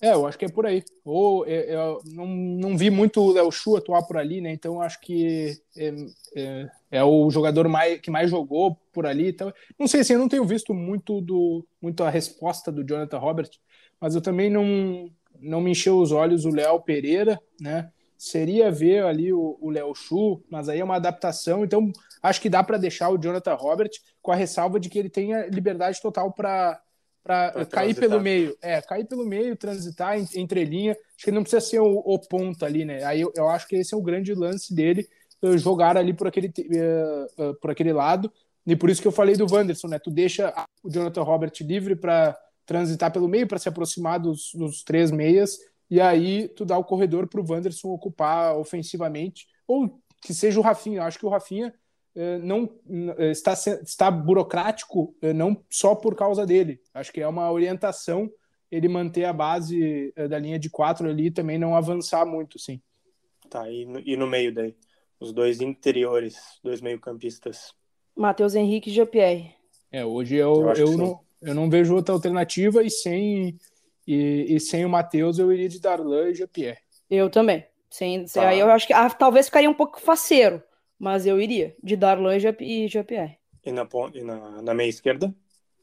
[0.00, 0.84] É, eu acho que é por aí.
[1.04, 4.52] Ou eu, é, eu não, não vi muito o Léo Chu atuar por ali, né?
[4.52, 5.94] Então acho que é,
[6.36, 9.30] é, é, o jogador mais, que mais jogou por ali.
[9.30, 12.84] Então, não sei se assim, eu não tenho visto muito do muito a resposta do
[12.84, 13.50] Jonathan Robert,
[14.00, 17.90] mas eu também não não me encheu os olhos o Léo Pereira, né?
[18.16, 21.64] Seria ver ali o Léo Chu, mas aí é uma adaptação.
[21.64, 25.08] Então acho que dá para deixar o Jonathan Robert com a ressalva de que ele
[25.08, 26.80] tenha liberdade total para
[27.28, 28.56] para cair pelo meio.
[28.62, 30.92] É, cair pelo meio, transitar entre linha.
[30.92, 33.04] Acho que ele não precisa ser o, o ponto ali, né?
[33.04, 35.06] Aí eu, eu, acho que esse é o grande lance dele,
[35.42, 38.32] eh, jogar ali por aquele, uh, uh, por aquele lado.
[38.66, 39.98] E por isso que eu falei do Wanderson, né?
[39.98, 44.82] Tu deixa o Jonathan Robert livre para transitar pelo meio, para se aproximar dos, dos,
[44.82, 45.58] três meias,
[45.90, 50.62] e aí tu dá o corredor para o Wanderson ocupar ofensivamente, ou que seja o
[50.62, 51.00] Rafinha.
[51.00, 51.74] Eu acho que o Rafinha
[52.42, 52.68] não
[53.16, 56.80] eh, está, está burocrático eh, não só por causa dele.
[56.92, 58.30] Acho que é uma orientação
[58.70, 62.82] ele manter a base da linha de quatro ali e também não avançar muito, sim.
[63.48, 64.76] Tá, e no, e no meio daí?
[65.18, 67.72] Os dois interiores, dois meio-campistas.
[68.14, 69.54] Matheus Henrique e Jean-Pierre.
[69.90, 73.58] É, hoje eu, eu, eu não, eu não vejo outra alternativa e sem,
[74.06, 76.80] e, e sem o Matheus eu iria de Darlan e Jean-Pierre.
[77.08, 77.64] Eu também.
[77.88, 78.48] Sem, tá.
[78.48, 80.62] Aí eu acho que ah, talvez ficaria um pouco faceiro
[80.98, 83.38] mas eu iria, de Darlan e Jean-Pierre.
[83.64, 85.34] E, na, e na, na meia esquerda?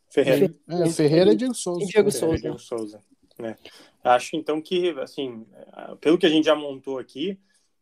[0.09, 0.53] Ferreira.
[0.67, 1.83] É, Ferreira e Diego Souza.
[1.83, 2.37] E Diego Souza.
[2.37, 3.01] Diego Souza.
[3.39, 3.55] É.
[4.03, 5.45] Acho então que, assim,
[5.99, 7.37] pelo que a gente já montou aqui,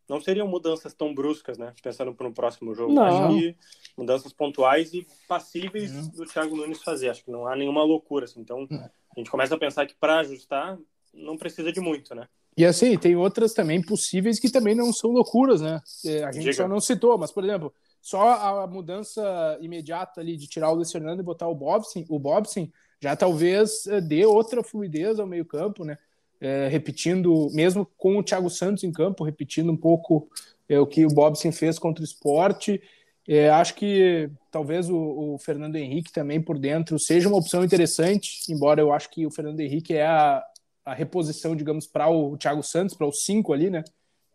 [0.09, 1.73] não seriam mudanças tão bruscas, né?
[1.81, 2.93] Pensando para o próximo jogo.
[2.93, 3.03] Não.
[3.03, 3.55] Acho que
[3.97, 6.07] mudanças pontuais e passíveis não.
[6.09, 7.09] do Thiago Nunes fazer.
[7.09, 8.25] Acho que não há nenhuma loucura.
[8.25, 8.41] Assim.
[8.41, 10.77] Então, a gente começa a pensar que para ajustar
[11.13, 12.27] não precisa de muito, né?
[12.55, 15.81] E assim, tem outras também possíveis que também não são loucuras, né?
[16.05, 16.53] É, a gente Diga.
[16.53, 20.91] só não citou, mas, por exemplo, só a mudança imediata ali de tirar o Luiz
[20.91, 22.69] Fernando e botar o Bobson, o Bobson
[23.01, 25.97] já talvez é, dê outra fluidez ao meio-campo, né?
[26.39, 30.29] É, repetindo, mesmo com o Thiago Santos em campo, repetindo um pouco
[30.67, 32.81] é, o que o Bobson fez contra o esporte.
[33.25, 38.41] É, acho que talvez o, o, Fernando Henrique também por dentro seja uma opção interessante,
[38.49, 40.43] embora eu acho que o Fernando Henrique é a,
[40.85, 43.83] a reposição, digamos, para o Thiago Santos, para os cinco ali, né?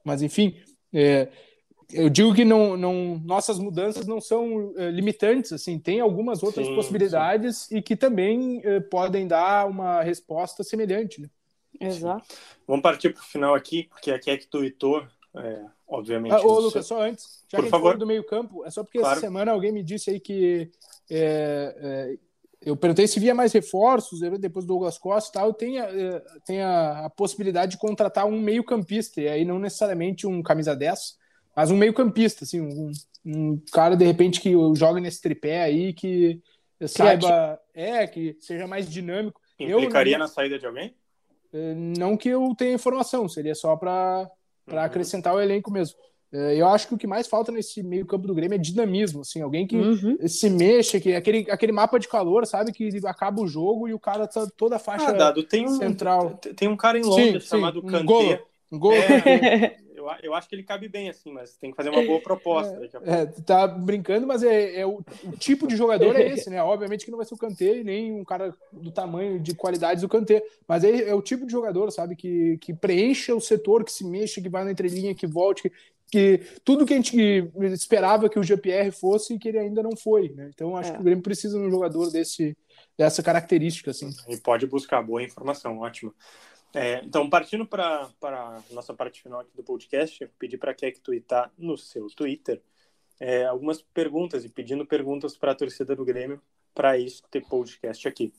[0.05, 0.57] Mas, enfim,
[0.93, 1.29] é,
[1.93, 6.67] eu digo que não, não, nossas mudanças não são é, limitantes, assim, tem algumas outras
[6.67, 7.79] sim, possibilidades sim.
[7.79, 11.29] e que também é, podem dar uma resposta semelhante, né?
[11.81, 12.27] Exato.
[12.67, 15.07] Vamos partir para o final aqui, porque aqui é que tuitou,
[15.37, 16.33] é, obviamente.
[16.33, 17.97] Ah, ô, Lucas, só antes, já Por que favor.
[17.97, 19.13] do meio campo, é só porque claro.
[19.13, 20.71] essa semana alguém me disse aí que
[21.11, 22.19] é, é
[22.61, 25.88] eu perguntei se via mais reforços, depois do Douglas Costa e tal, tem, a,
[26.44, 30.75] tem a, a, possibilidade de contratar um meio campista, e aí não necessariamente um camisa
[30.75, 31.16] 10,
[31.55, 32.90] mas um meio campista, assim, um,
[33.25, 36.40] um cara, de repente, que joga nesse tripé aí, que
[36.87, 39.40] saiba, é, que seja mais dinâmico.
[39.59, 40.94] Implicaria eu, na saída de alguém?
[41.53, 44.29] Eh, não que eu tenha informação, seria só para
[44.71, 44.79] uhum.
[44.79, 45.99] acrescentar o elenco mesmo.
[46.33, 49.23] É, eu acho que o que mais falta nesse meio campo do Grêmio é dinamismo,
[49.23, 50.17] assim, alguém que uhum.
[50.27, 53.99] se mexa, que aquele, aquele mapa de calor, sabe, que acaba o jogo e o
[53.99, 56.38] cara tá toda a faixa ah, dado, tem um, central.
[56.55, 58.43] Tem um cara em Londres sim, chamado sim, um Kanté.
[58.71, 58.97] Um golo.
[58.97, 59.78] É,
[60.23, 62.79] eu, acho que ele cabe bem assim, mas tem que fazer uma boa proposta.
[63.05, 66.62] É, é tá brincando, mas é, é o, o, tipo de jogador é esse, né?
[66.62, 70.03] Obviamente que não vai ser o Kanté e nem um cara do tamanho de qualidades
[70.03, 73.85] do Kanté, mas é, é o tipo de jogador, sabe, que, que preencha o setor,
[73.85, 75.73] que se mexa, que vai na entrelinha, que volte, que,
[76.11, 77.16] que tudo que a gente
[77.73, 80.51] esperava que o GPR fosse que ele ainda não foi, né?
[80.55, 80.94] Então acho é.
[80.94, 82.57] que o Grêmio precisa de um jogador desse
[82.97, 84.11] dessa característica assim.
[84.29, 86.12] E pode buscar boa informação, ótimo.
[86.75, 90.75] É, então, partindo para a nossa parte final aqui do podcast, eu pedi para a
[90.75, 92.63] Keck twittar no seu Twitter
[93.19, 96.41] é, algumas perguntas e pedindo perguntas para a torcida do Grêmio
[96.75, 98.33] para isso ter podcast aqui.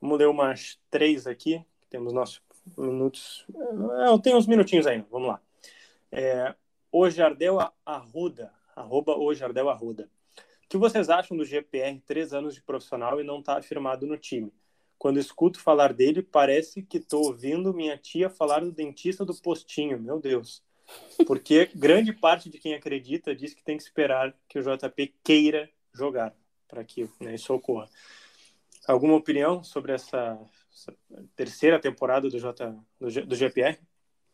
[0.00, 2.40] Vamos ler umas três aqui que temos nossos
[2.78, 3.44] minutos.
[3.48, 5.40] Não, tem uns minutinhos ainda, vamos lá.
[6.10, 6.54] É,
[6.90, 10.08] o Jardel Arruda, arroba o Jardel Arruda.
[10.64, 14.16] O que vocês acham do GPR três anos de profissional e não está afirmado no
[14.16, 14.52] time?
[15.02, 20.00] Quando escuto falar dele, parece que estou ouvindo minha tia falar do dentista do postinho.
[20.00, 20.62] Meu Deus.
[21.26, 25.68] Porque grande parte de quem acredita diz que tem que esperar que o JP queira
[25.92, 26.32] jogar
[26.68, 27.88] para que né, isso ocorra.
[28.86, 30.38] Alguma opinião sobre essa,
[30.72, 30.96] essa
[31.34, 33.80] terceira temporada do, J, do, do GPR?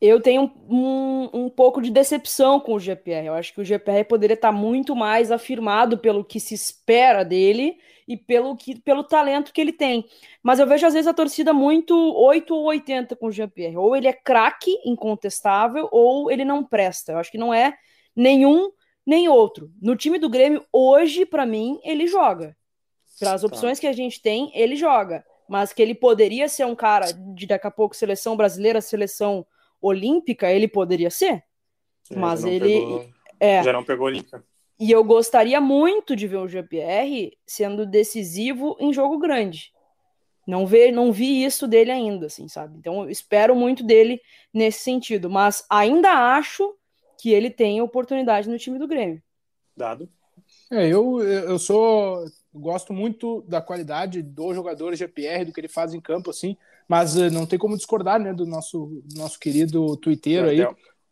[0.01, 3.27] Eu tenho um, um, pouco de decepção com o GPR.
[3.27, 7.79] Eu acho que o GPR poderia estar muito mais afirmado pelo que se espera dele
[8.07, 10.07] e pelo, que, pelo talento que ele tem.
[10.41, 13.77] Mas eu vejo às vezes a torcida muito 8 ou 80 com o GPR.
[13.77, 17.13] Ou ele é craque, incontestável, ou ele não presta.
[17.13, 17.77] Eu acho que não é
[18.15, 18.71] nenhum
[19.05, 19.73] nem outro.
[19.81, 22.55] No time do Grêmio, hoje, para mim, ele joga.
[23.19, 23.47] Pelas tá.
[23.47, 25.25] opções que a gente tem, ele joga.
[25.49, 29.47] Mas que ele poderia ser um cara de daqui a pouco seleção brasileira, seleção
[29.81, 31.45] olímpica, ele poderia ser.
[32.11, 32.81] É, mas ele.
[32.81, 33.11] Pegou,
[33.41, 34.45] é, já não pegou olímpica.
[34.81, 39.73] E eu gostaria muito de ver o GPR sendo decisivo em jogo grande.
[40.47, 42.79] Não, vê, não vi isso dele ainda, assim, sabe?
[42.79, 44.21] Então eu espero muito dele
[44.55, 45.29] nesse sentido.
[45.29, 46.75] Mas ainda acho
[47.21, 49.21] que ele tem oportunidade no time do Grêmio.
[49.77, 50.09] Dado.
[50.71, 52.25] É, eu, eu sou.
[52.55, 56.57] Gosto muito da qualidade do jogador GPR, do que ele faz em campo, assim,
[56.89, 60.67] mas uh, não tem como discordar, né, do nosso, nosso querido Twitter aí.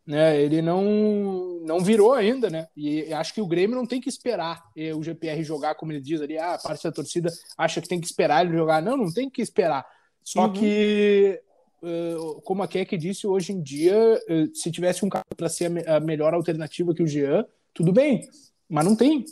[0.07, 2.69] Né, ele não, não virou ainda, né?
[2.77, 6.01] E acho que o Grêmio não tem que esperar eh, o GPR jogar, como ele
[6.01, 8.81] diz ali, ah, a parte da torcida acha que tem que esperar ele jogar.
[8.81, 9.85] Não, não tem que esperar.
[10.23, 10.53] Só uhum.
[10.53, 11.43] que,
[11.83, 13.97] uh, como a Keck disse, hoje em dia,
[14.29, 17.45] uh, se tivesse um cara para ser a, me a melhor alternativa que o Jean,
[17.75, 18.29] tudo bem,
[18.69, 19.25] mas não tem.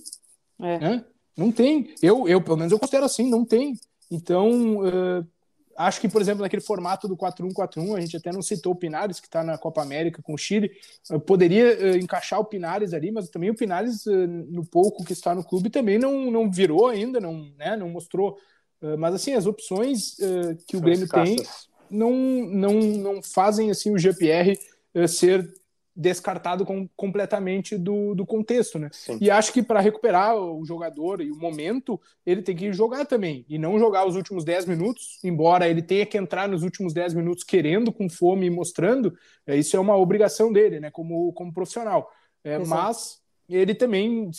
[0.61, 0.79] É.
[0.79, 1.05] Né?
[1.37, 1.95] Não tem.
[2.03, 3.79] Eu, eu, pelo menos, eu considero assim, não tem.
[4.11, 5.27] Então, uh,
[5.77, 9.21] acho que, por exemplo, naquele formato do 4-1-4-1, a gente até não citou o Pinares,
[9.21, 10.71] que está na Copa América com o Chile.
[11.11, 15.35] Uh, poderia uh, encaixar o Pinares ali, mas também o Pinares, no pouco que está
[15.35, 18.39] no clube, também não, não virou ainda, não, né, não mostrou.
[18.99, 20.17] mas, assim, as opções
[20.67, 21.37] que o São Grêmio tem
[21.91, 24.59] não, não, não fazem assim o GPR
[25.09, 25.53] ser
[25.97, 28.89] descartado com, completamente do, do contexto, né?
[28.93, 29.19] Sim.
[29.21, 33.45] E acho que para recuperar o jogador e o momento, ele tem que jogar também,
[33.49, 37.15] e não jogar os últimos 10 minutos, embora ele tenha que entrar nos últimos 10
[37.15, 40.91] minutos querendo, com fome e mostrando, é, isso é uma obrigação dele, né?
[40.91, 42.11] Como, como profissional.
[42.43, 44.31] É, mas ele também,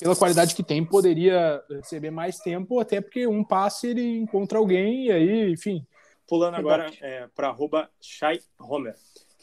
[0.00, 5.06] pela qualidade que tem, poderia receber mais tempo, até porque um passe ele encontra alguém
[5.06, 5.86] e aí, enfim.
[6.26, 8.94] Pulando agora é, para arroba Shai Homer.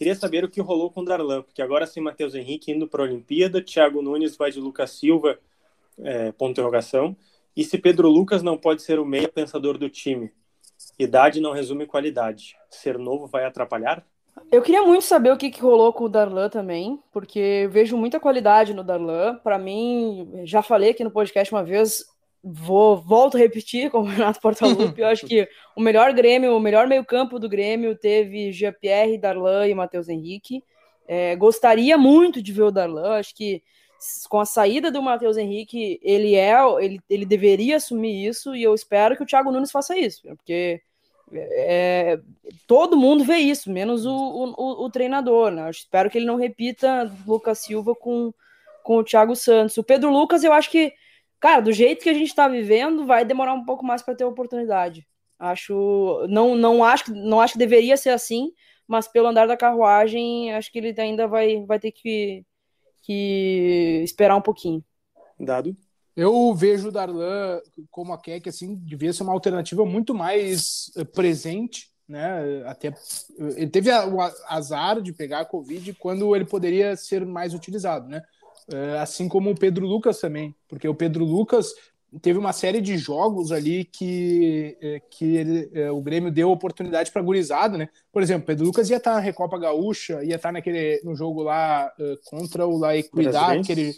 [0.01, 3.03] Queria saber o que rolou com o Darlan, porque agora sem Matheus Henrique indo para
[3.03, 5.37] a Olimpíada, Thiago Nunes vai de Lucas Silva,
[5.99, 7.15] é, ponto interrogação,
[7.55, 10.31] e se Pedro Lucas não pode ser o meia pensador do time?
[10.97, 12.57] Idade não resume qualidade.
[12.67, 14.03] Ser novo vai atrapalhar?
[14.51, 18.19] Eu queria muito saber o que, que rolou com o Darlan também, porque vejo muita
[18.19, 19.35] qualidade no Darlan.
[19.43, 22.03] Para mim, já falei aqui no podcast uma vez,
[22.43, 26.60] vou volto a repetir como o Renato Portaluppi, eu acho que o melhor Grêmio, o
[26.60, 30.63] melhor meio-campo do Grêmio teve Jean-Pierre, Darlan e Matheus Henrique.
[31.08, 33.62] É, gostaria muito de ver o Darlan, acho que
[34.30, 38.73] com a saída do Matheus Henrique, ele é, ele, ele deveria assumir isso e eu
[38.73, 40.82] espero que o Thiago Nunes faça isso, porque
[41.34, 42.19] é,
[42.67, 45.67] todo mundo vê isso, menos o, o, o treinador, né?
[45.67, 48.34] Eu espero que ele não repita Lucas Silva com,
[48.84, 49.77] com o Thiago Santos.
[49.77, 50.93] O Pedro Lucas, eu acho que
[51.41, 54.23] cara, do jeito que a gente está vivendo, vai demorar um pouco mais para ter
[54.23, 55.06] oportunidade.
[55.39, 58.54] Acho, não, não acho, não acho que deveria ser assim,
[58.88, 62.45] mas pelo andar da carruagem, acho que ele ainda vai, vai ter que,
[63.01, 64.84] que esperar um pouquinho.
[65.39, 65.75] Dado.
[66.15, 71.04] Eu vejo o Darlan como a Keck, assim, devia ser uma alternativa muito mais eh,
[71.04, 72.63] presente, né?
[72.67, 72.93] Até
[73.39, 78.21] ele teve o azar de pegar a Covid quando ele poderia ser mais utilizado, né?
[78.71, 81.74] É, assim como o Pedro Lucas também, porque o Pedro Lucas
[82.21, 87.12] teve uma série de jogos ali que, é, que ele, é, o Grêmio deu oportunidade
[87.12, 87.89] para gurizada, né?
[88.12, 91.15] Por exemplo, Pedro Lucas ia estar tá na Recopa Gaúcha, ia estar tá naquele no
[91.15, 91.91] jogo lá
[92.26, 93.93] contra o La Equidad, que ele,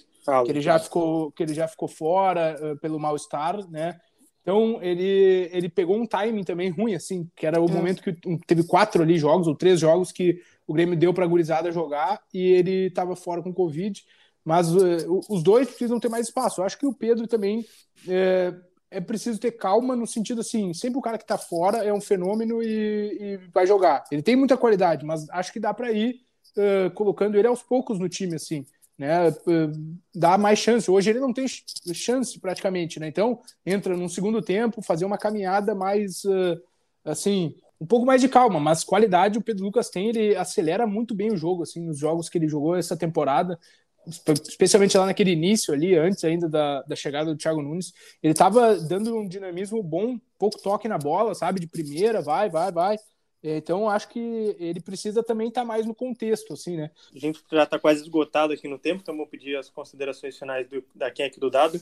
[0.46, 4.00] que ele já ficou que ele já ficou fora pelo mal-estar, né?
[4.44, 8.14] Então ele, ele pegou um timing também ruim, assim, que era o momento que
[8.46, 12.22] teve quatro ali jogos ou três jogos que o Grêmio deu para a gurizada jogar
[12.34, 14.04] e ele estava fora com Covid.
[14.44, 16.62] Mas uh, os dois precisam ter mais espaço.
[16.62, 17.66] Eu acho que o Pedro também
[18.08, 18.54] é,
[18.92, 22.02] é preciso ter calma no sentido assim, sempre o cara que está fora é um
[22.02, 24.04] fenômeno e, e, vai jogar.
[24.12, 26.22] Ele tem muita qualidade, mas acho que dá para ir
[26.58, 28.66] uh, colocando ele aos poucos no time, assim,
[28.98, 29.30] né?
[29.30, 30.92] Uh, dá mais chance.
[30.92, 33.08] Hoje ele não tem chance praticamente, né?
[33.08, 36.62] Então entra num segundo tempo, fazer uma caminhada mais uh,
[37.04, 41.14] assim um pouco mais de calma, mas qualidade o Pedro Lucas tem, ele acelera muito
[41.14, 43.60] bem o jogo, assim, nos jogos que ele jogou essa temporada,
[44.06, 48.76] especialmente lá naquele início ali, antes ainda da, da chegada do Thiago Nunes, ele estava
[48.76, 52.98] dando um dinamismo bom, pouco toque na bola, sabe, de primeira, vai, vai, vai,
[53.44, 56.90] então, acho que ele precisa também estar tá mais no contexto, assim, né?
[57.14, 60.66] A gente já está quase esgotado aqui no tempo, então vou pedir as considerações finais
[60.70, 61.80] do, da aqui do Dado.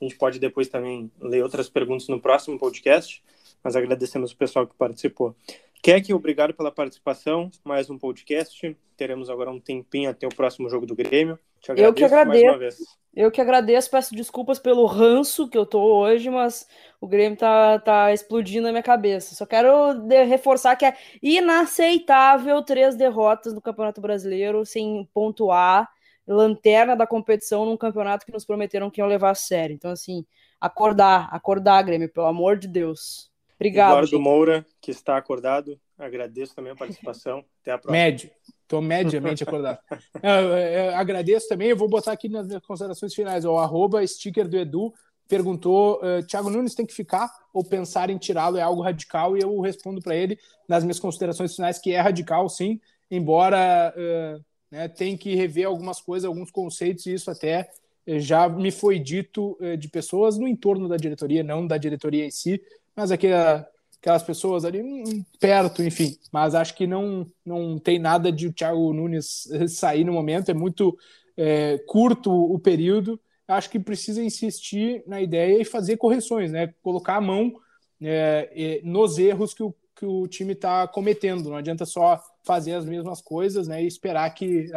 [0.00, 3.22] A gente pode depois também ler outras perguntas no próximo podcast,
[3.62, 5.36] mas agradecemos o pessoal que participou.
[5.84, 7.50] Keck, obrigado pela participação.
[7.62, 8.74] Mais um podcast.
[8.96, 11.38] Teremos agora um tempinho até o próximo jogo do Grêmio.
[11.76, 12.82] eu que agradeço.
[13.14, 16.66] Eu que agradeço, peço desculpas pelo ranço que eu tô hoje, mas
[16.98, 19.34] o Grêmio tá, tá explodindo na minha cabeça.
[19.34, 25.86] Só quero de, reforçar que é inaceitável três derrotas no Campeonato Brasileiro sem pontuar,
[26.26, 29.74] lanterna da competição num campeonato que nos prometeram que iam levar a sério.
[29.74, 30.24] Então, assim,
[30.58, 33.33] acordar, acordar, Grêmio, pelo amor de Deus.
[33.56, 33.90] Obrigado.
[33.90, 34.20] Eduardo gente.
[34.20, 37.44] Moura, que está acordado, agradeço também a participação.
[37.62, 37.92] Até a próxima.
[37.92, 38.30] Médio.
[38.62, 39.78] Estou mediamente acordado.
[40.22, 44.04] eu, eu, eu agradeço também, eu vou botar aqui nas minhas considerações finais, o arroba
[44.06, 44.92] sticker do Edu
[45.28, 49.36] perguntou, uh, Thiago Nunes tem que ficar ou pensar em tirá-lo é algo radical?
[49.36, 50.38] E eu respondo para ele
[50.68, 52.80] nas minhas considerações finais que é radical, sim,
[53.10, 57.68] embora uh, né, tem que rever algumas coisas, alguns conceitos, e isso até
[58.06, 62.30] já me foi dito uh, de pessoas no entorno da diretoria, não da diretoria em
[62.30, 62.60] si,
[62.96, 63.66] mas aquela,
[64.00, 66.16] aquelas pessoas ali hum, perto, enfim.
[66.32, 70.54] Mas acho que não, não tem nada de o Thiago Nunes sair no momento, é
[70.54, 70.96] muito
[71.36, 73.20] é, curto o período.
[73.46, 76.72] Acho que precisa insistir na ideia e fazer correções, né?
[76.82, 77.54] Colocar a mão
[78.00, 81.50] é, nos erros que o, que o time está cometendo.
[81.50, 84.70] Não adianta só fazer as mesmas coisas né, e esperar que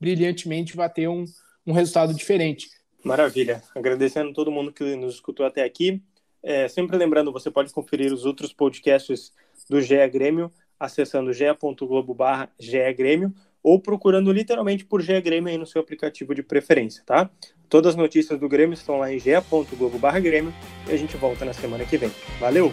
[0.00, 1.24] brilhantemente vá ter um,
[1.66, 2.68] um resultado diferente.
[3.04, 3.62] Maravilha.
[3.74, 6.02] Agradecendo todo mundo que nos escutou até aqui.
[6.42, 9.32] É, sempre lembrando, você pode conferir os outros podcasts
[9.68, 12.48] do GE Grêmio acessando ge.globo barra
[12.96, 13.32] Grêmio
[13.62, 17.28] ou procurando literalmente por GE Grêmio aí no seu aplicativo de preferência, tá?
[17.68, 20.52] Todas as notícias do Grêmio estão lá em ge.globo barra Grêmio
[20.88, 22.10] e a gente volta na semana que vem.
[22.40, 22.72] Valeu!